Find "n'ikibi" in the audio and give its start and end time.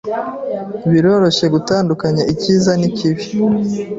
2.79-3.23